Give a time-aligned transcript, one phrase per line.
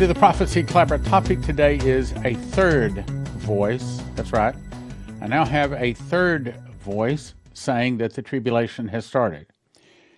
[0.00, 0.92] To the Prophecy Club.
[0.92, 3.06] Our topic today is a third
[3.40, 4.00] voice.
[4.14, 4.54] That's right.
[5.20, 9.48] I now have a third voice saying that the tribulation has started.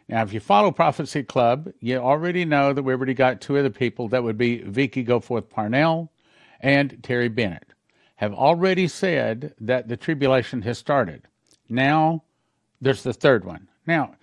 [0.08, 3.70] Now, if you follow Prophecy Club, you already know that we already got two other
[3.70, 4.06] people.
[4.06, 6.12] That would be Vicky Goforth Parnell
[6.60, 7.72] and Terry Bennett,
[8.14, 11.26] have already said that the tribulation has started.
[11.68, 12.22] Now,
[12.80, 13.66] there's the third one.
[13.84, 14.14] Now,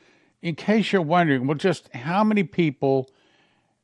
[0.41, 3.09] in case you're wondering, well, just how many people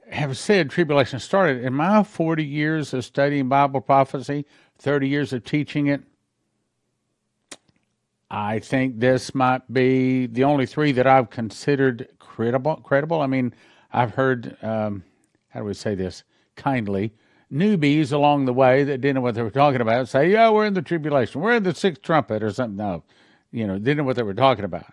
[0.10, 1.64] have said tribulation started.
[1.64, 4.46] In my 40 years of studying Bible prophecy,
[4.78, 6.04] 30 years of teaching it,
[8.30, 12.78] I think this might be the only three that I've considered credible.
[12.78, 13.22] Credible.
[13.22, 13.54] I mean,
[13.94, 15.04] I've heard, um,
[15.50, 16.24] how do we say this
[16.56, 17.14] kindly,
[17.52, 20.66] newbies along the way that didn't know what they were talking about say, "Yeah, we're
[20.66, 21.42] in the tribulation.
[21.42, 23.04] We're in the sixth trumpet or something." No,
[23.52, 24.88] you know, didn't know what they were talking about.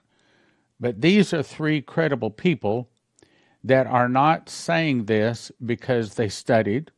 [0.79, 2.91] But these are three credible people
[3.65, 6.91] that are not saying this because they studied.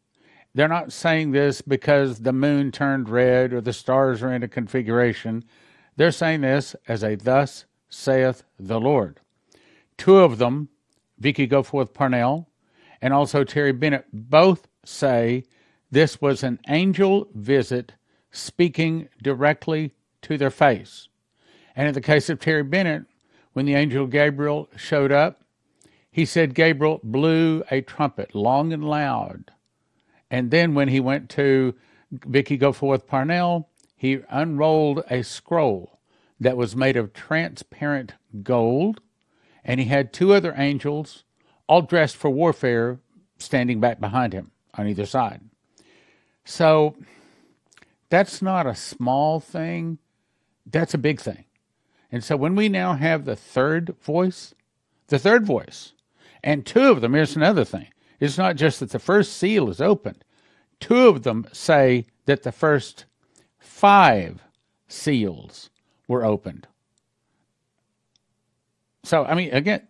[0.54, 4.48] They're not saying this because the moon turned red or the stars are in a
[4.48, 5.44] configuration.
[5.96, 9.20] They're saying this as a thus saith the Lord.
[9.96, 10.68] Two of them,
[11.18, 12.48] Vicky Goforth Parnell
[13.02, 15.44] and also Terry Bennett, both say
[15.90, 17.92] this was an angel visit
[18.30, 21.08] speaking directly to their face.
[21.76, 23.04] And in the case of Terry Bennett,
[23.52, 25.43] when the angel Gabriel showed up,
[26.14, 29.50] he said Gabriel blew a trumpet long and loud.
[30.30, 31.74] And then when he went to
[32.12, 35.98] Vicky Goforth Parnell, he unrolled a scroll
[36.38, 39.00] that was made of transparent gold,
[39.64, 41.24] and he had two other angels,
[41.66, 43.00] all dressed for warfare,
[43.38, 45.40] standing back behind him on either side.
[46.44, 46.94] So
[48.08, 49.98] that's not a small thing,
[50.64, 51.46] that's a big thing.
[52.12, 54.54] And so when we now have the third voice,
[55.08, 55.90] the third voice,
[56.44, 57.88] and two of them, here's another thing
[58.20, 60.24] it's not just that the first seal is opened,
[60.78, 63.06] two of them say that the first
[63.58, 64.42] five
[64.86, 65.70] seals
[66.06, 66.68] were opened.
[69.02, 69.86] So, I mean, again,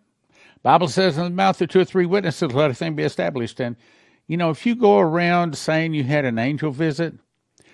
[0.63, 3.59] Bible says in the mouth of two or three witnesses, let a thing be established.
[3.59, 3.75] And,
[4.27, 7.13] you know, if you go around saying you had an angel visit,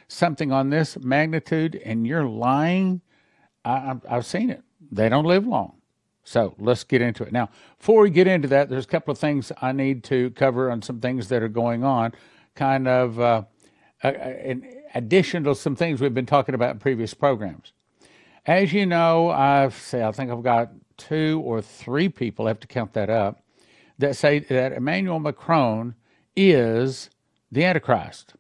[0.08, 3.02] something on this magnitude, and you're lying,
[3.64, 4.62] I, I've seen it.
[4.92, 5.81] They don't live long.
[6.24, 7.32] So let's get into it.
[7.32, 10.72] Now, before we get into that, there's a couple of things I need to cover
[10.72, 12.14] on some things that are going on,
[12.56, 13.44] kind of uh,
[14.04, 17.74] in addition to some things we've been talking about in previous programs.
[18.46, 22.60] As you know, I've say I think I've got two or three people, I have
[22.62, 23.44] to count that up,
[23.98, 25.96] that say that Emmanuel Macron
[26.36, 27.10] is
[27.52, 28.34] the Antichrist.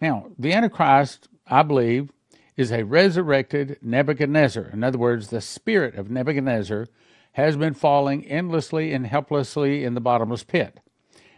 [0.00, 2.10] Now, the Antichrist, I believe,
[2.60, 4.70] is a resurrected Nebuchadnezzar.
[4.72, 6.88] In other words, the spirit of Nebuchadnezzar
[7.32, 10.78] has been falling endlessly and helplessly in the bottomless pit.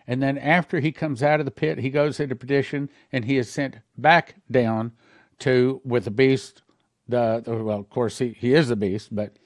[0.05, 3.39] And then after he comes out of the pit, he goes into perdition and he
[3.39, 4.93] is sent back down
[5.39, 6.63] to with the beast.
[7.09, 9.37] The, well, of course, he, he is the beast, but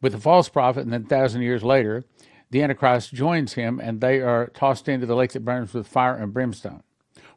[0.00, 2.04] with the false prophet, and then thousand years later,
[2.50, 6.14] the Antichrist joins him and they are tossed into the lake that burns with fire
[6.14, 6.82] and brimstone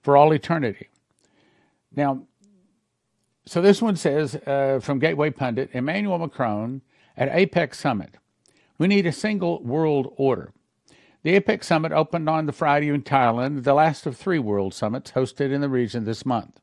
[0.01, 0.87] for all eternity.
[1.93, 2.23] Now,
[3.45, 6.81] so this one says uh, from Gateway Pundit Emmanuel Macron
[7.17, 8.17] at APEC Summit.
[8.77, 10.53] We need a single world order.
[11.23, 15.11] The APEC Summit opened on the Friday in Thailand, the last of three world summits
[15.11, 16.59] hosted in the region this month.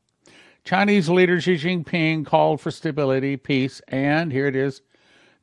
[0.65, 4.81] Chinese leader Xi Jinping called for stability, peace, and here it is,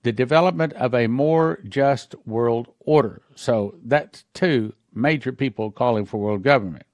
[0.03, 3.23] the development of a more just world order.
[3.35, 6.85] So that's two major people calling for world government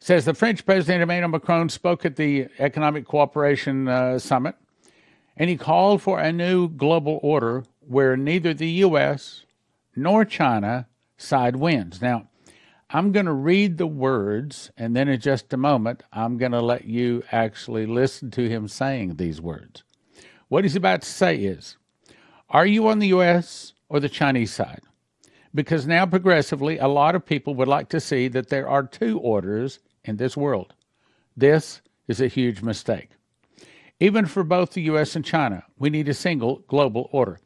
[0.00, 4.56] says the French President Emmanuel Macron spoke at the Economic Cooperation uh, Summit,
[5.36, 9.44] and he called for a new global order where neither the U.S.
[9.94, 10.88] nor China
[11.18, 12.00] side wins.
[12.00, 12.28] Now,
[12.88, 16.62] I'm going to read the words, and then in just a moment, I'm going to
[16.62, 19.84] let you actually listen to him saying these words.
[20.48, 21.76] What he's about to say is
[22.48, 23.74] Are you on the U.S.
[23.90, 24.80] or the Chinese side?
[25.54, 29.18] Because now, progressively, a lot of people would like to see that there are two
[29.18, 30.74] orders in this world.
[31.36, 33.10] This is a huge mistake.
[33.98, 35.14] Even for both the U.S.
[35.14, 37.38] and China, we need a single global order.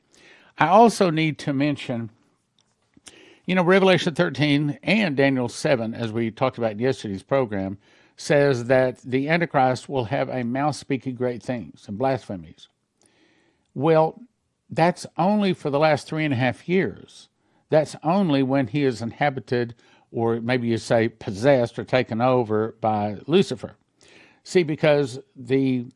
[0.57, 2.11] I also need to mention,
[3.45, 7.79] you know, Revelation 13 and Daniel 7, as we talked about in yesterday's program,
[8.17, 12.69] says that the Antichrist will have a mouth speaking great things and blasphemies.
[13.75, 14.21] Well,
[14.71, 17.29] that's only for the last three and a half years.
[17.71, 19.75] That's only when he is inhabited
[20.15, 23.75] or maybe you say possessed or taken over by Lucifer.
[24.45, 25.87] See, because the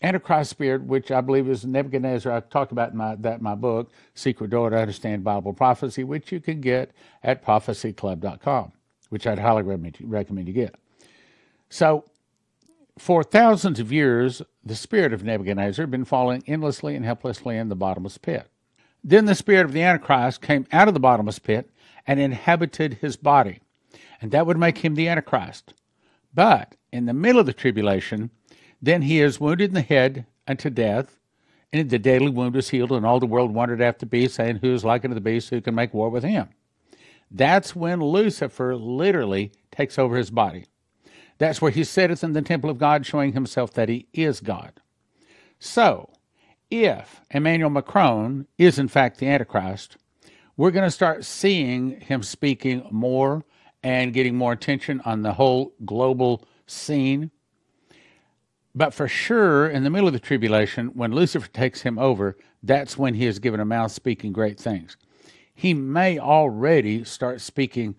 [0.00, 3.56] Antichrist spirit, which I believe is Nebuchadnezzar, I talked about in my, that in my
[3.56, 6.92] book, Secret Door to Understand Bible Prophecy, which you can get
[7.22, 8.72] at prophecyclub.com.
[9.08, 10.76] which I'd highly recommend you get.
[11.68, 12.04] So,
[12.96, 17.68] for thousands of years, the spirit of Nebuchadnezzar had been falling endlessly and helplessly in
[17.68, 18.46] the bottomless pit.
[19.02, 21.70] Then the spirit of the Antichrist came out of the bottomless pit
[22.06, 23.60] and inhabited his body,
[24.24, 25.74] and that would make him the Antichrist.
[26.32, 28.30] But in the middle of the tribulation,
[28.80, 31.18] then he is wounded in the head unto death,
[31.74, 34.60] and the deadly wound was healed, and all the world wondered after the beast, saying,
[34.62, 36.48] Who is like unto the beast, who can make war with him?
[37.30, 40.64] That's when Lucifer literally takes over his body.
[41.36, 44.80] That's where he sitteth in the temple of God, showing himself that he is God.
[45.58, 46.08] So,
[46.70, 49.98] if Emmanuel Macron is in fact the Antichrist,
[50.56, 53.44] we're going to start seeing him speaking more
[53.84, 57.30] and getting more attention on the whole global scene.
[58.74, 62.98] But for sure, in the middle of the tribulation, when Lucifer takes him over, that's
[62.98, 64.96] when he is given a mouth speaking great things.
[65.54, 67.94] He may already start speaking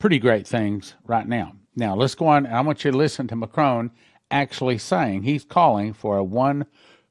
[0.00, 1.52] pretty great things right now.
[1.76, 2.46] Now, let's go on.
[2.46, 3.92] I want you to listen to Macron
[4.30, 6.66] actually saying he's calling for a one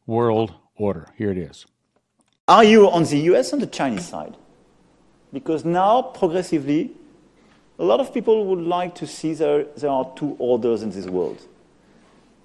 [0.06, 1.08] world order.
[1.18, 1.66] Here it is.
[2.50, 4.36] Are you on the US and the Chinese side?
[5.32, 6.92] Because now, progressively,
[7.80, 11.08] a lot of people would like to see there, there are two orders in this
[11.08, 11.42] world.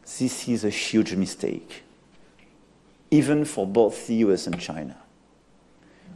[0.02, 1.82] This is a huge mistake,
[3.10, 4.96] even for both the US and China.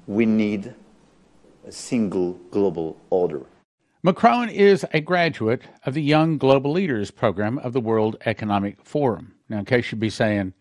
[0.06, 0.74] We need
[1.66, 3.42] a single global order.
[4.02, 9.34] Macron is a graduate of the Young Global Leaders program of the World Economic Forum.
[9.48, 10.54] Now, in case you'd be saying,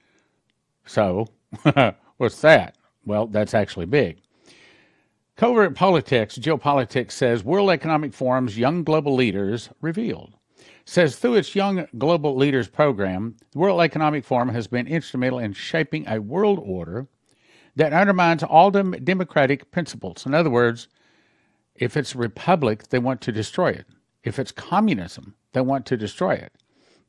[0.86, 1.28] so,
[2.18, 2.76] what's that?
[3.04, 4.18] Well, that's actually big.
[5.42, 10.36] Covert Politics, Geopolitics says World Economic Forum's Young Global Leaders revealed.
[10.86, 15.54] Says through its Young Global Leaders program, the World Economic Forum has been instrumental in
[15.54, 17.08] shaping a world order
[17.76, 20.28] that undermines all dem- democratic principles.
[20.28, 20.90] In other words,
[21.74, 23.88] if it's republic, they want to destroy it.
[24.24, 26.54] If it's communism, they want to destroy it.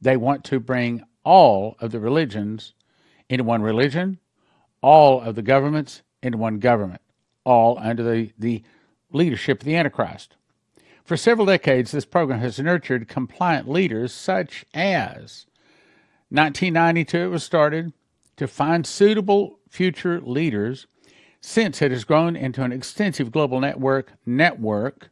[0.01, 2.73] They want to bring all of the religions
[3.29, 4.21] into one religion,
[4.81, 7.03] all of the governments into one government,
[7.45, 8.63] all under the, the
[9.13, 10.37] leadership of the Antichrist.
[11.05, 15.47] For several decades, this program has nurtured compliant leaders such as
[16.31, 17.93] 1992 it was started
[18.37, 20.87] to find suitable future leaders
[21.41, 25.11] since it has grown into an extensive global network network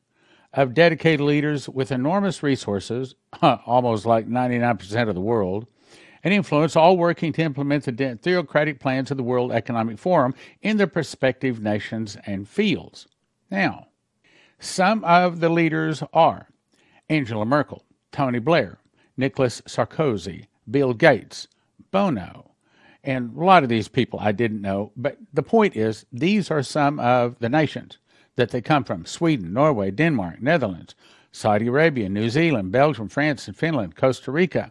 [0.52, 5.66] of dedicated leaders with enormous resources, almost like 99% of the world,
[6.22, 10.76] and influence, all working to implement the theocratic plans of the World Economic Forum in
[10.76, 13.06] their respective nations and fields.
[13.50, 13.88] Now,
[14.58, 16.48] some of the leaders are
[17.08, 18.78] Angela Merkel, Tony Blair,
[19.16, 21.48] Nicolas Sarkozy, Bill Gates,
[21.90, 22.50] Bono,
[23.02, 24.92] and a lot of these people I didn't know.
[24.96, 27.98] But the point is, these are some of the nations
[28.36, 30.94] that they come from Sweden, Norway, Denmark, Netherlands,
[31.32, 34.70] Saudi Arabia, New Zealand, Belgium, France, and Finland, Costa Rica,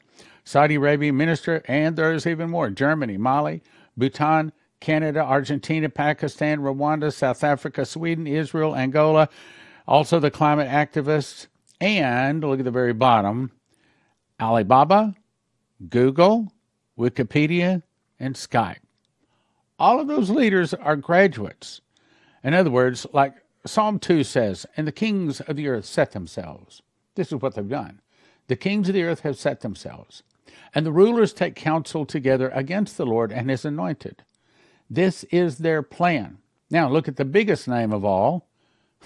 [0.49, 3.61] Saudi Arabia minister, and there's even more Germany, Mali,
[3.95, 9.29] Bhutan, Canada, Argentina, Pakistan, Rwanda, South Africa, Sweden, Israel, Angola,
[9.87, 11.45] also the climate activists,
[11.79, 13.51] and look at the very bottom
[14.41, 15.13] Alibaba,
[15.87, 16.51] Google,
[16.97, 17.83] Wikipedia,
[18.19, 18.81] and Skype.
[19.77, 21.79] All of those leaders are graduates.
[22.43, 23.35] In other words, like
[23.67, 26.81] Psalm 2 says, and the kings of the earth set themselves.
[27.13, 28.01] This is what they've done.
[28.47, 30.23] The kings of the earth have set themselves.
[30.73, 34.23] And the rulers take counsel together against the Lord and his anointed.
[34.89, 36.39] This is their plan.
[36.69, 38.47] Now, look at the biggest name of all.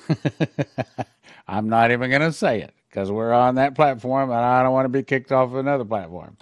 [1.48, 4.74] I'm not even going to say it because we're on that platform and I don't
[4.74, 6.38] want to be kicked off of another platform.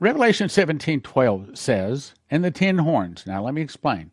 [0.00, 4.10] Revelation 17:12 says, "And the 10 horns." Now let me explain.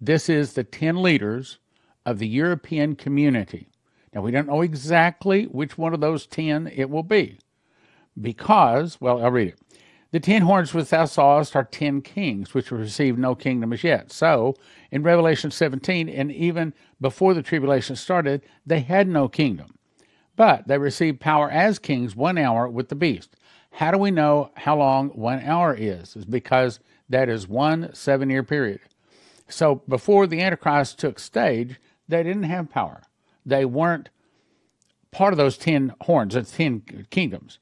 [0.00, 1.58] This is the 10 leaders
[2.06, 3.68] of the European community.
[4.14, 7.38] Now we don't know exactly which one of those 10 it will be.
[8.20, 9.60] Because, well, I'll read it.
[10.12, 13.84] The ten horns which thou sawest are ten kings, which have received no kingdom as
[13.84, 14.12] yet.
[14.12, 14.54] So,
[14.90, 19.74] in Revelation 17, and even before the tribulation started, they had no kingdom.
[20.36, 23.36] But they received power as kings one hour with the beast.
[23.72, 26.16] How do we know how long one hour is?
[26.16, 28.80] Is because that is one seven year period.
[29.48, 33.02] So, before the Antichrist took stage, they didn't have power.
[33.44, 34.08] They weren't
[35.10, 37.58] part of those ten horns, those ten kingdoms.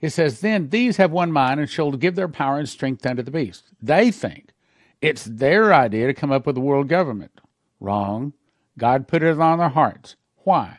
[0.00, 3.22] It says, Then these have one mind and shall give their power and strength unto
[3.22, 3.64] the beast.
[3.82, 4.52] They think
[5.00, 7.40] it's their idea to come up with a world government.
[7.80, 8.32] Wrong.
[8.78, 10.16] God put it on their hearts.
[10.44, 10.78] Why?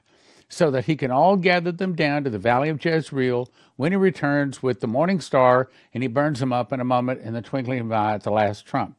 [0.49, 3.95] So that he can all gather them down to the valley of Jezreel when he
[3.95, 7.41] returns with the morning star and he burns them up in a moment in the
[7.41, 8.95] twinkling of an eye at the last trump.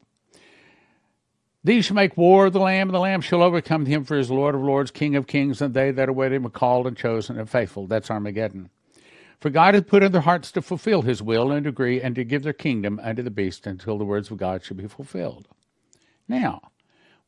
[1.64, 4.32] These shall make war of the Lamb, and the Lamb shall overcome him for his
[4.32, 6.96] Lord of lords, King of kings, and they that are with him are called and
[6.96, 7.86] chosen and faithful.
[7.86, 8.70] That's Armageddon.
[9.42, 12.24] For God hath put in their hearts to fulfill his will and degree, and to
[12.24, 15.48] give their kingdom unto the beast until the words of God should be fulfilled.
[16.28, 16.60] Now,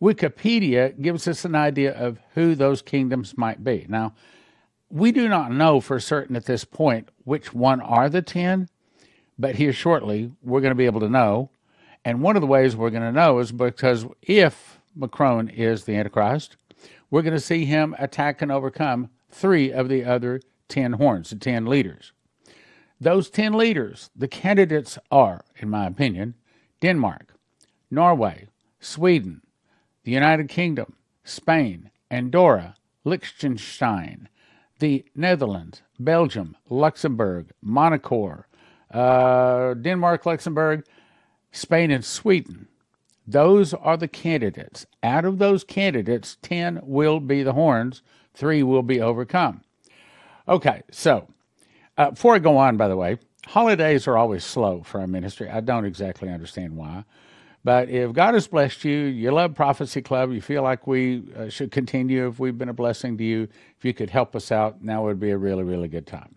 [0.00, 3.84] Wikipedia gives us an idea of who those kingdoms might be.
[3.88, 4.14] Now,
[4.88, 8.68] we do not know for certain at this point which one are the ten,
[9.36, 11.50] but here shortly we're going to be able to know
[12.04, 15.96] and one of the ways we're going to know is because if Macron is the
[15.96, 16.56] Antichrist,
[17.10, 21.36] we're going to see him attack and overcome three of the other 10 horns, the
[21.36, 22.12] 10 leaders.
[23.00, 26.34] Those 10 leaders, the candidates are, in my opinion,
[26.80, 27.34] Denmark,
[27.90, 28.48] Norway,
[28.80, 29.42] Sweden,
[30.04, 30.94] the United Kingdom,
[31.24, 34.28] Spain, Andorra, Liechtenstein,
[34.78, 38.44] the Netherlands, Belgium, Luxembourg, Monaco,
[38.90, 40.84] uh, Denmark, Luxembourg,
[41.52, 42.68] Spain, and Sweden.
[43.26, 44.86] Those are the candidates.
[45.02, 48.02] Out of those candidates, 10 will be the horns,
[48.34, 49.62] three will be overcome.
[50.46, 51.26] Okay, so
[51.96, 55.48] uh, before I go on, by the way, holidays are always slow for our ministry.
[55.48, 57.04] I don't exactly understand why.
[57.64, 61.48] But if God has blessed you, you love Prophecy Club, you feel like we uh,
[61.48, 63.48] should continue, if we've been a blessing to you,
[63.78, 66.34] if you could help us out, now would be a really, really good time.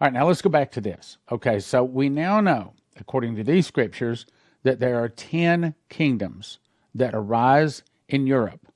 [0.00, 1.18] All right, now let's go back to this.
[1.30, 4.24] Okay, so we now know, according to these scriptures,
[4.62, 6.58] that there are 10 kingdoms
[6.94, 8.66] that arise in Europe.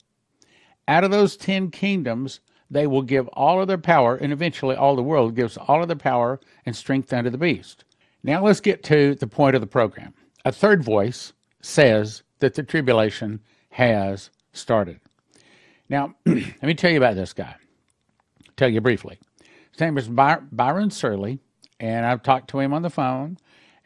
[0.87, 2.41] Out of those 10 kingdoms,
[2.71, 5.89] they will give all of their power, and eventually all the world gives all of
[5.89, 7.85] their power and strength unto the beast.
[8.23, 10.15] Now let's get to the point of the program.
[10.45, 15.01] A third voice says that the tribulation has started.
[15.89, 17.57] Now, let me tell you about this guy.
[18.57, 19.19] tell you briefly.
[19.73, 21.39] His name is By- Byron Searle,
[21.79, 23.39] and I've talked to him on the phone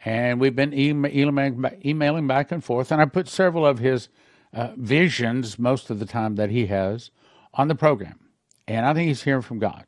[0.04, 2.92] and we've been emailing back and forth.
[2.92, 4.08] And I put several of his
[4.52, 7.10] uh, visions, most of the time that he has,
[7.54, 8.18] on the program.
[8.66, 9.84] And I think he's hearing from God.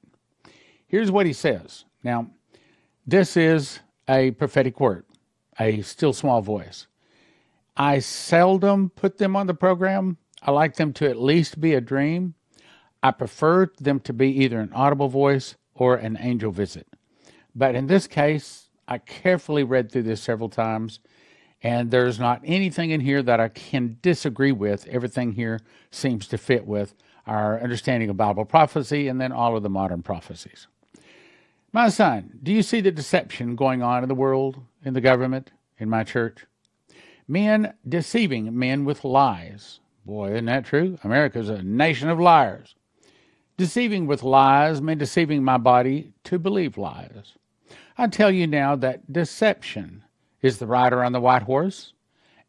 [0.86, 1.84] Here's what he says.
[2.02, 2.30] Now,
[3.06, 5.04] this is a prophetic word,
[5.58, 6.86] a still small voice.
[7.76, 10.18] I seldom put them on the program.
[10.42, 12.34] I like them to at least be a dream.
[13.02, 16.86] I prefer them to be either an audible voice or an angel visit.
[17.54, 21.00] But in this case, I carefully read through this several times,
[21.62, 24.86] and there's not anything in here that I can disagree with.
[24.88, 26.94] Everything here seems to fit with
[27.26, 30.66] our understanding of Bible prophecy and then all of the modern prophecies.
[31.72, 35.50] My son, do you see the deception going on in the world, in the government,
[35.78, 36.46] in my church?
[37.28, 39.80] Men deceiving men with lies.
[40.04, 40.98] Boy, isn't that true?
[41.02, 42.76] America's a nation of liars.
[43.56, 47.34] Deceiving with lies, men deceiving my body to believe lies.
[47.98, 50.04] I tell you now that deception
[50.42, 51.92] is the rider on the white horse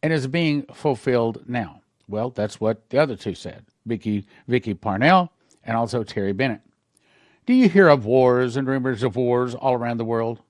[0.04, 1.82] and is being fulfilled now.
[2.08, 5.32] Well, that's what the other two said, Vicky, Vicky Parnell
[5.64, 6.62] and also Terry Bennett.
[7.46, 10.42] Do you hear of wars and rumors of wars all around the world?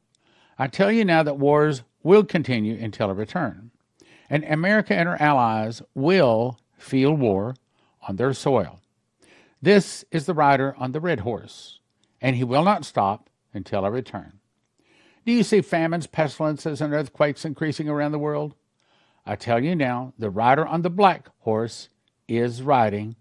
[0.57, 3.71] I tell you now that wars will continue until a return,
[4.29, 7.55] and America and her allies will feel war
[8.07, 8.79] on their soil.
[9.61, 11.79] This is the rider on the red horse,
[12.21, 14.39] and he will not stop until I return.
[15.25, 18.55] Do you see famines, pestilences, and earthquakes increasing around the world?
[19.25, 21.89] I tell you now, the rider on the black horse
[22.27, 23.17] is riding,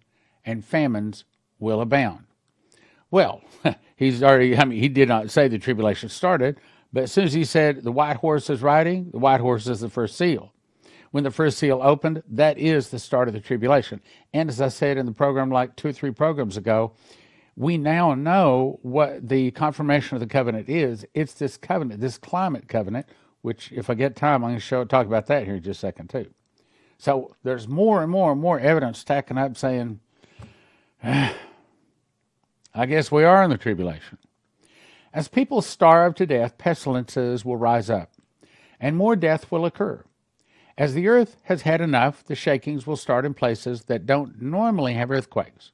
[0.46, 1.24] and famines
[1.58, 2.24] will abound.
[3.10, 3.42] Well,
[3.96, 6.58] he's already, I mean, he did not say the tribulation started,
[6.92, 9.80] but as soon as he said the white horse is riding, the white horse is
[9.80, 10.52] the first seal.
[11.10, 14.00] When the first seal opened, that is the start of the tribulation.
[14.32, 16.92] And as I said in the program like two or three programs ago,
[17.56, 21.06] we now know what the confirmation of the covenant is.
[21.14, 23.06] It's this covenant, this climate covenant,
[23.40, 25.78] which, if I get time, I'm going to show talk about that here in just
[25.78, 26.26] a second too.
[26.98, 30.00] So there's more and more and more evidence stacking up saying,
[31.06, 34.18] I guess we are in the tribulation.
[35.14, 38.12] As people starve to death, pestilences will rise up,
[38.80, 40.04] and more death will occur.
[40.76, 44.94] As the earth has had enough, the shakings will start in places that don't normally
[44.94, 45.70] have earthquakes.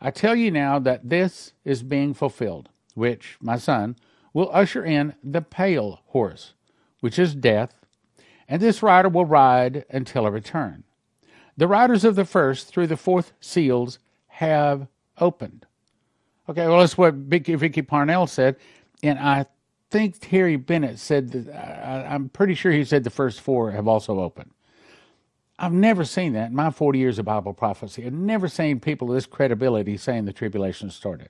[0.00, 3.96] I tell you now that this is being fulfilled, which, my son,
[4.32, 6.54] will usher in the pale horse,
[7.00, 7.74] which is death,
[8.48, 10.84] and this rider will ride until a return.
[11.56, 13.98] The riders of the first through the fourth seals
[14.32, 14.86] have
[15.20, 15.66] opened.
[16.48, 18.56] Okay, well, that's what Vicky, Parnell said,
[19.02, 19.46] and I
[19.90, 23.86] think Terry Bennett said that, I, I'm pretty sure he said the first four have
[23.86, 24.50] also opened.
[25.58, 28.06] I've never seen that in my 40 years of Bible prophecy.
[28.06, 31.28] I've never seen people of this credibility saying the tribulation started.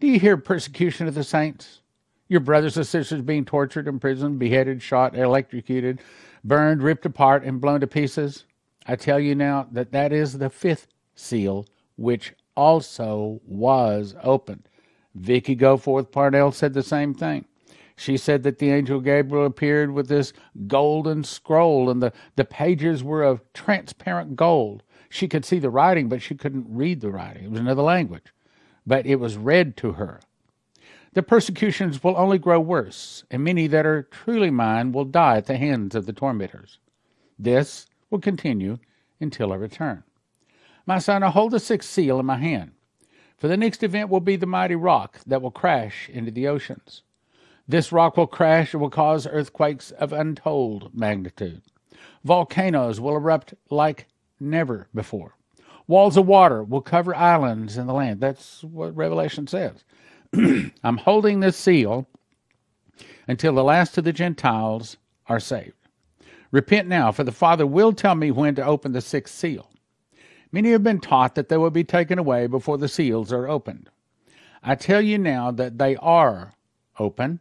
[0.00, 1.80] Do you hear persecution of the saints?
[2.28, 6.00] Your brothers and sisters being tortured, imprisoned, beheaded, shot, electrocuted,
[6.42, 8.44] burned, ripped apart, and blown to pieces?
[8.86, 11.66] I tell you now that that is the fifth seal,
[12.00, 14.66] which also was opened.
[15.14, 17.44] Vicky Goforth Parnell said the same thing.
[17.94, 20.32] She said that the angel Gabriel appeared with this
[20.66, 24.82] golden scroll, and the, the pages were of transparent gold.
[25.10, 27.44] She could see the writing, but she couldn't read the writing.
[27.44, 28.32] It was another language,
[28.86, 30.20] but it was read to her.
[31.12, 35.44] The persecutions will only grow worse, and many that are truly mine will die at
[35.46, 36.78] the hands of the tormentors.
[37.38, 38.78] This will continue
[39.20, 40.04] until I return.
[40.90, 42.72] My son, I hold the sixth seal in my hand,
[43.38, 47.02] for the next event will be the mighty rock that will crash into the oceans.
[47.68, 51.62] This rock will crash and will cause earthquakes of untold magnitude.
[52.24, 54.08] Volcanoes will erupt like
[54.40, 55.36] never before.
[55.86, 58.20] Walls of water will cover islands in the land.
[58.20, 59.84] That's what Revelation says.
[60.82, 62.08] I'm holding this seal
[63.28, 64.96] until the last of the Gentiles
[65.28, 65.86] are saved.
[66.50, 69.70] Repent now, for the Father will tell me when to open the sixth seal.
[70.52, 73.88] Many have been taught that they will be taken away before the seals are opened.
[74.62, 76.52] I tell you now that they are
[76.98, 77.40] open,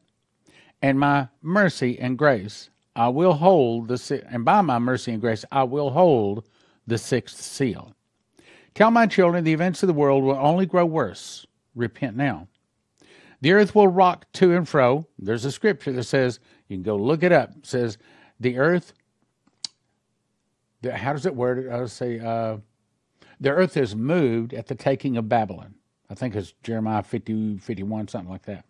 [0.81, 5.45] and my mercy and grace I will hold the and by my mercy and grace
[5.51, 6.47] I will hold
[6.85, 7.93] the sixth seal.
[8.73, 11.45] Tell my children the events of the world will only grow worse.
[11.75, 12.47] Repent now.
[13.41, 15.05] The earth will rock to and fro.
[15.17, 17.51] There's a scripture that says, you can go look it up.
[17.57, 17.97] It says,
[18.39, 18.93] the earth,
[20.81, 21.69] the, how does it word it?
[21.69, 22.57] I would say, uh,
[23.39, 25.75] the earth is moved at the taking of Babylon.
[26.09, 28.65] I think it's Jeremiah 50, 51, something like that.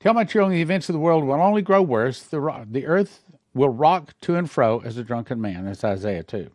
[0.00, 2.22] Tell my children the events of the world will only grow worse.
[2.22, 3.22] The, the earth
[3.54, 5.64] will rock to and fro as a drunken man.
[5.64, 6.50] That's Isaiah 2.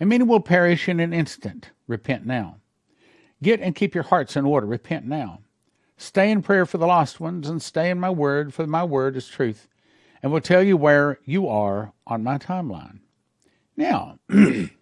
[0.00, 1.70] And many will perish in an instant.
[1.86, 2.58] Repent now.
[3.42, 4.66] Get and keep your hearts in order.
[4.66, 5.40] Repent now.
[5.96, 9.16] Stay in prayer for the lost ones and stay in my word, for my word
[9.16, 9.66] is truth,
[10.22, 13.00] and will tell you where you are on my timeline.
[13.76, 14.18] Now,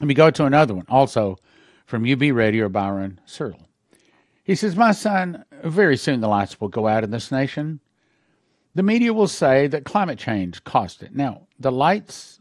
[0.00, 1.38] let me go to another one, also
[1.86, 3.68] from UB Radio, Byron Searle.
[4.44, 7.80] He says, My son, very soon the lights will go out in this nation.
[8.74, 11.14] The media will say that climate change caused it.
[11.14, 12.40] Now, the lights,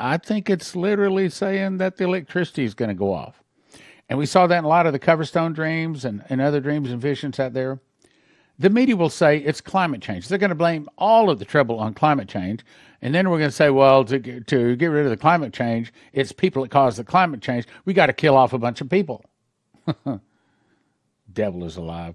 [0.00, 3.42] I think it's literally saying that the electricity is going to go off.
[4.08, 6.90] And we saw that in a lot of the Coverstone dreams and, and other dreams
[6.90, 7.80] and visions out there.
[8.58, 10.28] The media will say it's climate change.
[10.28, 12.64] They're going to blame all of the trouble on climate change.
[13.02, 15.92] And then we're going to say, well, to, to get rid of the climate change,
[16.12, 17.66] it's people that cause the climate change.
[17.84, 19.24] We got to kill off a bunch of people.
[21.32, 22.14] Devil is alive.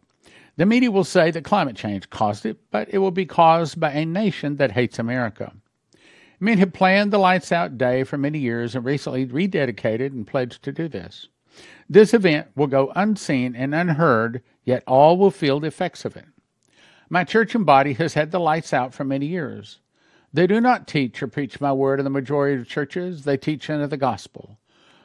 [0.57, 3.91] The media will say that climate change caused it, but it will be caused by
[3.91, 5.53] a nation that hates America.
[6.39, 10.63] Men have planned the lights out day for many years and recently rededicated and pledged
[10.63, 11.27] to do this.
[11.87, 16.25] This event will go unseen and unheard, yet all will feel the effects of it.
[17.13, 19.79] My church and body has had the lights out for many years.
[20.31, 23.69] They do not teach or preach my word in the majority of churches, they teach
[23.69, 24.57] under the gospel.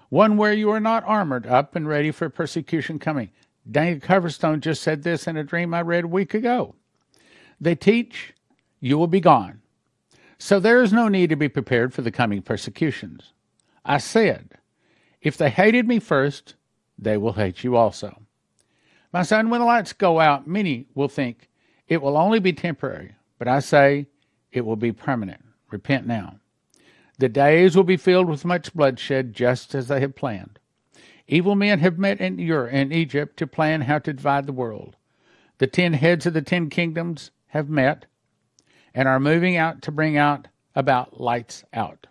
[0.08, 3.30] One where you are not armored up and ready for persecution coming.
[3.68, 6.76] Daniel Coverstone just said this in a dream I read a week ago.
[7.60, 8.34] They teach
[8.78, 9.62] you will be gone.
[10.38, 13.32] So there is no need to be prepared for the coming persecutions.
[13.84, 14.50] I said,
[15.20, 16.54] if they hated me first,
[16.96, 18.22] they will hate you also.
[19.12, 21.48] My son, when the lights go out, many will think
[21.88, 24.06] it will only be temporary, but I say
[24.52, 25.42] it will be permanent.
[25.70, 26.36] Repent now.
[27.18, 30.58] The days will be filled with much bloodshed, just as they have planned.
[31.28, 34.96] Evil men have met in, in Egypt to plan how to divide the world.
[35.58, 38.06] The ten heads of the ten kingdoms have met
[38.94, 42.06] and are moving out to bring out about lights out.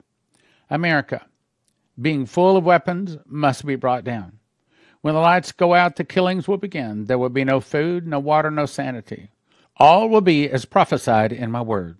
[0.69, 1.25] America,
[2.01, 4.39] being full of weapons, must be brought down.
[5.01, 7.05] When the lights go out, the killings will begin.
[7.05, 9.29] There will be no food, no water, no sanity.
[9.77, 11.97] All will be as prophesied in my word.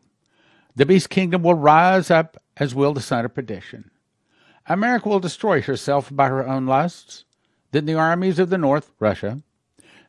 [0.75, 3.91] The beast kingdom will rise up as will the son of perdition.
[4.67, 7.25] America will destroy herself by her own lusts.
[7.71, 9.41] Then the armies of the north, Russia,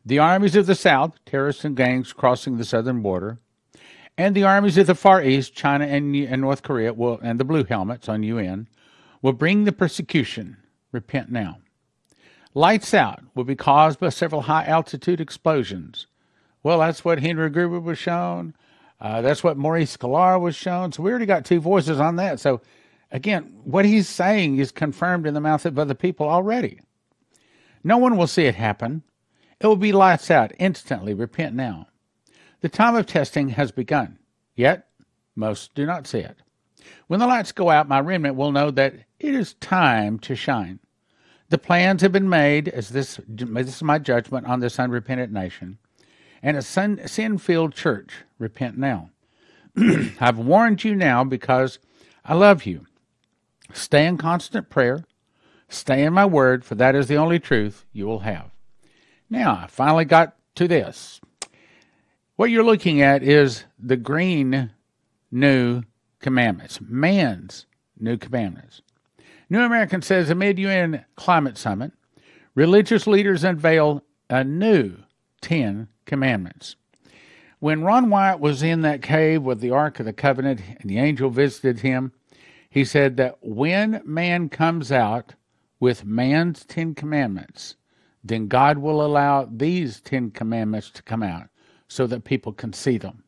[0.04, 3.38] the armies of the south, terrorists and gangs crossing the southern border,
[4.16, 7.44] and the armies of the far east, China and, and North Korea, will, and the
[7.44, 8.68] blue helmets on UN,
[9.20, 10.56] will bring the persecution.
[10.92, 11.58] Repent now.
[12.54, 16.06] Lights out will be caused by several high altitude explosions.
[16.66, 18.52] Well, that's what Henry Gruber was shown.
[19.00, 20.90] Uh, that's what Maurice Sklar was shown.
[20.90, 22.40] So we already got two voices on that.
[22.40, 22.60] So
[23.12, 26.80] again, what he's saying is confirmed in the mouth of other people already.
[27.84, 29.04] No one will see it happen.
[29.60, 31.14] It will be lights out instantly.
[31.14, 31.86] Repent now.
[32.62, 34.18] The time of testing has begun,
[34.56, 34.88] yet
[35.36, 36.38] most do not see it.
[37.06, 40.80] When the lights go out, my remnant will know that it is time to shine.
[41.48, 45.78] The plans have been made as this, this is my judgment on this unrepentant nation
[46.42, 48.24] and a sin filled church.
[48.38, 49.10] Repent now.
[50.20, 51.78] I've warned you now because
[52.24, 52.86] I love you.
[53.72, 55.04] Stay in constant prayer.
[55.68, 58.50] Stay in my word, for that is the only truth you will have.
[59.28, 61.20] Now, I finally got to this.
[62.36, 64.70] What you're looking at is the green
[65.30, 65.82] new
[66.20, 67.66] commandments, man's
[67.98, 68.82] new commandments.
[69.48, 71.92] New American says amid UN climate summit,
[72.54, 74.96] religious leaders unveil a new
[75.40, 76.76] 10 commandments.
[77.58, 80.98] When Ron Wyatt was in that cave with the Ark of the Covenant and the
[80.98, 82.12] angel visited him,
[82.68, 85.34] he said that when man comes out
[85.80, 87.76] with man's Ten Commandments,
[88.22, 91.48] then God will allow these Ten Commandments to come out
[91.88, 93.22] so that people can see them.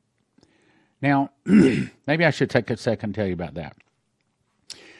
[1.00, 3.76] Now, maybe I should take a second to tell you about that.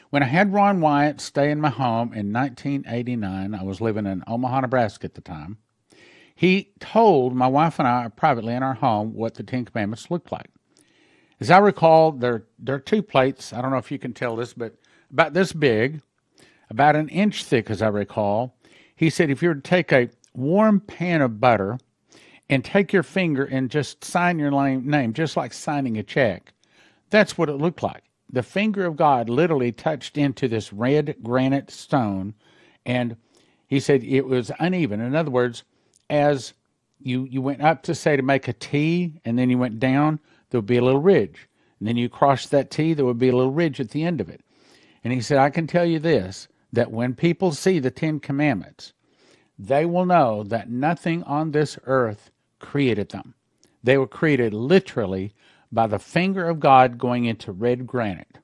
[0.09, 4.23] When I had Ron Wyatt stay in my home in 1989, I was living in
[4.25, 5.59] Omaha, Nebraska at the time.
[6.39, 10.31] He told my wife and I privately in our home what the Ten Commandments looked
[10.31, 10.47] like.
[11.41, 13.51] As I recall, there, there are two plates.
[13.51, 14.77] I don't know if you can tell this, but
[15.11, 16.01] about this big,
[16.69, 18.55] about an inch thick, as I recall.
[18.95, 21.77] He said if you were to take a warm pan of butter
[22.49, 26.53] and take your finger and just sign your name, just like signing a check,
[27.09, 28.03] that's what it looked like.
[28.31, 32.33] The finger of God literally touched into this red granite stone,
[32.85, 33.17] and
[33.67, 35.01] he said it was uneven.
[35.01, 35.65] In other words,
[36.09, 36.53] as
[37.01, 40.19] you you went up to say to make a T and then you went down,
[40.49, 41.47] there would be a little ridge.
[41.79, 44.19] And then you crossed that T, there would be a little ridge at the end
[44.19, 44.41] of it.
[45.03, 48.93] And he said, I can tell you this that when people see the Ten Commandments,
[49.57, 53.33] they will know that nothing on this earth created them.
[53.83, 55.33] They were created literally
[55.71, 58.39] by the finger of God going into red granite.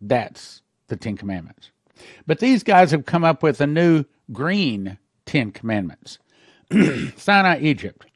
[0.00, 1.70] That's the Ten Commandments.
[2.26, 6.18] But these guys have come up with a new green Ten Commandments.
[7.16, 8.06] Sinai, Egypt.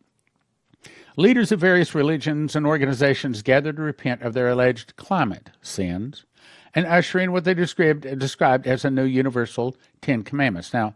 [1.17, 6.25] Leaders of various religions and organizations gathered to repent of their alleged climate sins
[6.75, 10.73] and ushering what they described, described as a new universal Ten Commandments.
[10.73, 10.95] Now,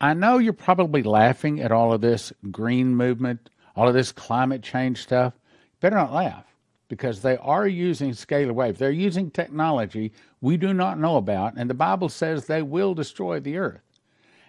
[0.00, 4.62] I know you're probably laughing at all of this green movement, all of this climate
[4.62, 5.32] change stuff.
[5.80, 6.44] Better not laugh
[6.88, 8.78] because they are using scalar wave.
[8.78, 13.40] They're using technology we do not know about, and the Bible says they will destroy
[13.40, 13.80] the earth.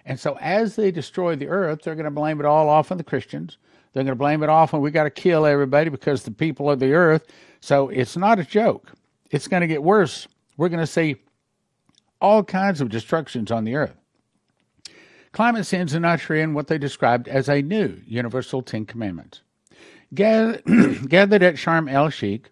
[0.09, 2.97] And so, as they destroy the earth, they're going to blame it all off on
[2.97, 3.57] the Christians.
[3.93, 6.69] They're going to blame it off on we got to kill everybody because the people
[6.69, 7.27] of the earth.
[7.61, 8.91] So, it's not a joke.
[9.29, 10.27] It's going to get worse.
[10.57, 11.17] We're going to see
[12.19, 13.95] all kinds of destructions on the earth.
[15.31, 19.43] Climate sins are usher in what they described as a new universal Ten Commandments.
[20.15, 22.49] Gathered at Sharm el Sheikh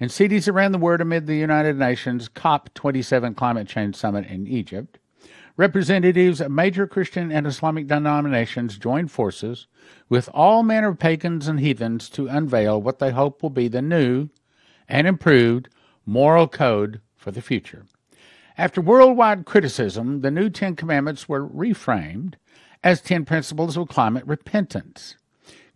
[0.00, 4.98] and cities around the world amid the United Nations COP27 climate change summit in Egypt,
[5.56, 9.66] representatives of major Christian and Islamic denominations joined forces
[10.08, 13.82] with all manner of pagans and heathens to unveil what they hope will be the
[13.82, 14.28] new
[14.88, 15.68] and improved
[16.04, 17.84] moral code for the future.
[18.58, 22.34] After worldwide criticism, the new Ten Commandments were reframed
[22.82, 25.16] as Ten Principles of Climate Repentance.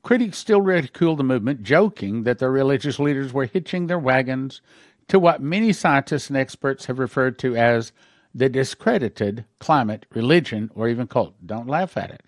[0.03, 4.61] Critics still ridicule the movement, joking that their religious leaders were hitching their wagons
[5.09, 7.93] to what many scientists and experts have referred to as
[8.35, 11.35] the discredited climate religion or even cult.
[11.45, 12.23] Don't laugh at it.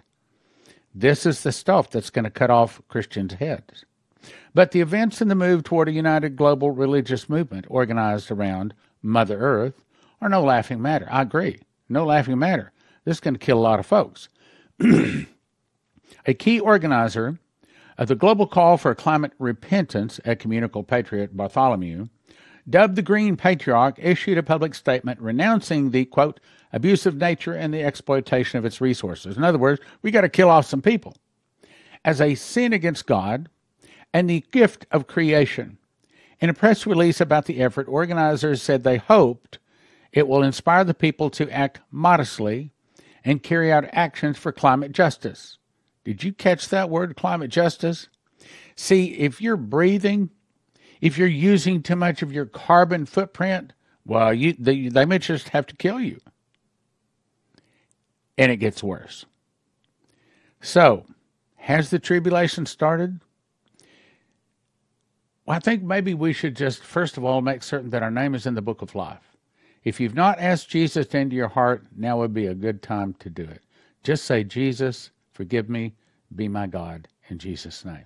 [0.95, 3.85] This is the stuff that's going to cut off Christians' heads.
[4.55, 9.39] But the events and the move toward a united global religious movement organized around Mother
[9.39, 9.85] Earth
[10.21, 11.07] are no laughing matter.
[11.11, 11.61] I agree.
[11.89, 12.73] No laughing matter.
[13.05, 14.29] This is going to kill a lot of folks.
[16.27, 17.39] a key organizer
[17.97, 22.09] of the global call for climate repentance, ecumenical Patriarch Bartholomew,
[22.69, 26.41] dubbed the Green Patriarch, issued a public statement renouncing the, quote,
[26.73, 29.37] abusive nature and the exploitation of its resources.
[29.37, 31.17] In other words, we got to kill off some people
[32.05, 33.49] as a sin against God
[34.13, 35.79] and the gift of creation.
[36.41, 39.59] In a press release about the effort, organizers said they hoped
[40.13, 42.73] it will inspire the people to act modestly
[43.25, 45.59] and carry out actions for climate justice.
[46.05, 48.09] Did you catch that word, climate justice?
[48.75, 50.31] See, if you're breathing
[51.01, 53.73] if you're using too much of your carbon footprint,
[54.05, 56.21] well, you they, they may just have to kill you.
[58.37, 59.27] And it gets worse.
[60.61, 61.07] So,
[61.57, 63.21] has the tribulation started?
[65.47, 68.35] Well, I think maybe we should just, first of all, make certain that our name
[68.35, 69.37] is in the book of life.
[69.85, 73.31] If you've not asked Jesus into your heart, now would be a good time to
[73.31, 73.63] do it.
[74.03, 75.95] Just say, Jesus, forgive me,
[76.35, 78.05] be my God, in Jesus' name.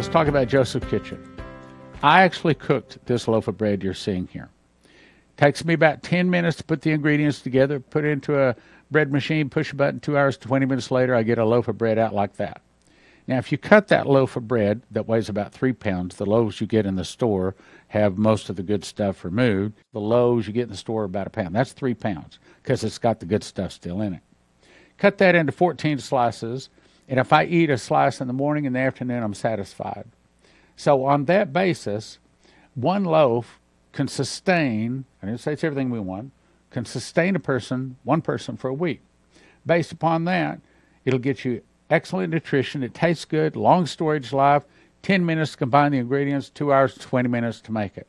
[0.00, 1.22] Let's talk about Joseph Kitchen.
[2.02, 4.48] I actually cooked this loaf of bread you're seeing here.
[5.36, 8.56] Takes me about 10 minutes to put the ingredients together, put it into a
[8.90, 11.76] bread machine, push a button, two hours, 20 minutes later, I get a loaf of
[11.76, 12.62] bread out like that.
[13.26, 16.62] Now, if you cut that loaf of bread that weighs about three pounds, the loaves
[16.62, 17.54] you get in the store
[17.88, 19.74] have most of the good stuff removed.
[19.92, 21.54] The loaves you get in the store are about a pound.
[21.54, 24.22] That's three pounds because it's got the good stuff still in it.
[24.96, 26.70] Cut that into 14 slices,
[27.10, 30.06] and if I eat a slice in the morning and the afternoon, I'm satisfied.
[30.76, 32.20] So, on that basis,
[32.74, 33.58] one loaf
[33.92, 36.30] can sustain, I didn't say it's everything we want,
[36.70, 39.02] can sustain a person, one person for a week.
[39.66, 40.60] Based upon that,
[41.04, 42.84] it'll get you excellent nutrition.
[42.84, 44.62] It tastes good, long storage life,
[45.02, 48.06] 10 minutes to combine the ingredients, 2 hours, 20 minutes to make it.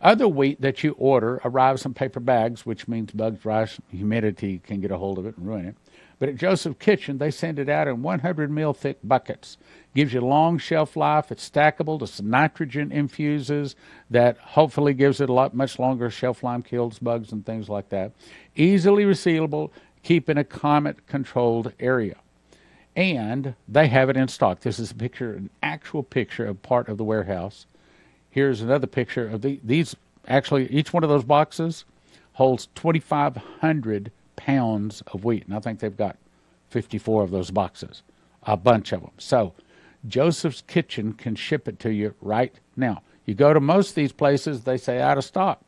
[0.00, 4.80] Other wheat that you order arrives in paper bags, which means bugs, rice, humidity can
[4.80, 5.76] get a hold of it and ruin it.
[6.24, 9.58] But at Joseph Kitchen, they send it out in 100 mil thick buckets.
[9.94, 11.30] Gives you long shelf life.
[11.30, 11.98] It's stackable.
[11.98, 13.76] There's nitrogen infuses
[14.08, 17.90] that hopefully gives it a lot much longer shelf life, kills bugs and things like
[17.90, 18.12] that.
[18.56, 19.68] Easily resealable.
[20.02, 22.16] Keep in a climate controlled area
[22.96, 24.60] and they have it in stock.
[24.60, 27.66] This is a picture, an actual picture of part of the warehouse.
[28.30, 29.94] Here's another picture of the, these.
[30.26, 31.84] Actually, each one of those boxes
[32.32, 36.16] holds 2,500 pounds of wheat, and I think they've got
[36.70, 38.02] 54 of those boxes,
[38.42, 39.12] a bunch of them.
[39.18, 39.54] So,
[40.06, 43.02] Joseph's Kitchen can ship it to you right now.
[43.24, 45.62] You go to most of these places, they say out of stock.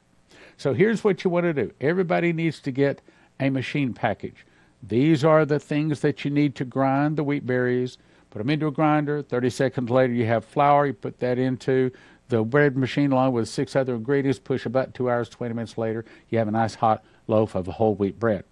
[0.56, 1.72] So here's what you want to do.
[1.80, 3.02] Everybody needs to get
[3.40, 4.46] a machine package.
[4.82, 7.98] These are the things that you need to grind the wheat berries.
[8.30, 9.22] Put them into a grinder.
[9.22, 10.86] 30 seconds later, you have flour.
[10.86, 11.90] You put that into
[12.28, 14.38] the bread machine along with six other ingredients.
[14.38, 17.94] Push about two hours, 20 minutes later, you have a nice hot loaf of whole
[17.94, 18.44] wheat bread.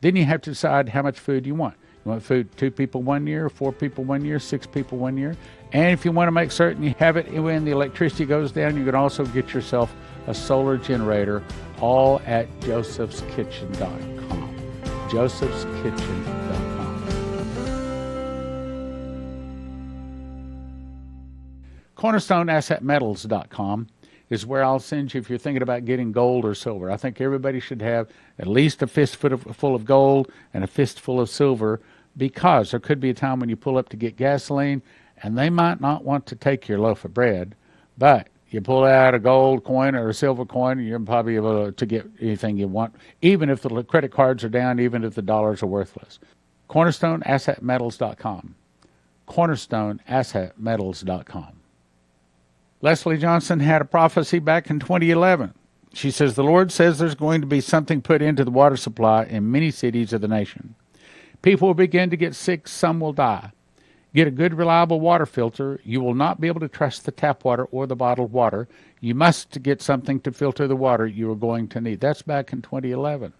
[0.00, 1.76] Then you have to decide how much food you want.
[2.04, 5.36] You want food two people one year, four people one year, six people one year.
[5.72, 8.76] And if you want to make certain you have it when the electricity goes down,
[8.76, 9.94] you can also get yourself
[10.26, 11.42] a solar generator,
[11.80, 14.24] all at josephskitchen.com
[15.14, 16.64] josephskitchen.com.
[21.96, 23.86] CornerstoneAssetMetals.com
[24.30, 26.90] is where I'll send you if you're thinking about getting gold or silver.
[26.90, 28.08] I think everybody should have
[28.38, 31.80] at least a fistful of gold and a fistful of silver
[32.16, 34.82] because there could be a time when you pull up to get gasoline
[35.22, 37.54] and they might not want to take your loaf of bread,
[37.98, 41.86] but you pull out a gold coin or a silver coin, you're probably able to
[41.86, 45.62] get anything you want, even if the credit cards are down, even if the dollars
[45.62, 46.20] are worthless.
[46.70, 48.54] CornerstoneAssetMetals.com.
[49.28, 51.60] CornerstoneAssetMetals.com.
[52.84, 55.54] Leslie Johnson had a prophecy back in 2011.
[55.94, 59.24] She says, The Lord says there's going to be something put into the water supply
[59.24, 60.74] in many cities of the nation.
[61.40, 63.52] People will begin to get sick, some will die.
[64.14, 65.80] Get a good, reliable water filter.
[65.82, 68.68] You will not be able to trust the tap water or the bottled water.
[69.00, 72.00] You must get something to filter the water you are going to need.
[72.00, 73.32] That's back in 2011.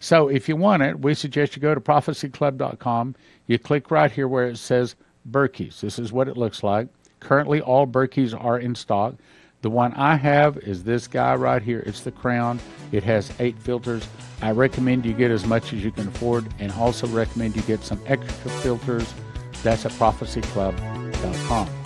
[0.00, 3.14] So if you want it, we suggest you go to prophecyclub.com.
[3.46, 4.96] You click right here where it says
[5.30, 5.80] Berkey's.
[5.80, 6.88] This is what it looks like.
[7.22, 9.14] Currently, all Berkey's are in stock.
[9.62, 11.84] The one I have is this guy right here.
[11.86, 12.58] It's the Crown.
[12.90, 14.06] It has eight filters.
[14.42, 17.84] I recommend you get as much as you can afford and also recommend you get
[17.84, 19.14] some extra filters
[19.62, 21.81] that's at prophecyclub.com.